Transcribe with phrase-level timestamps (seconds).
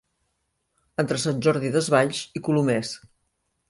[1.03, 2.97] Entre Sant Jordi Desvalls i Colomers.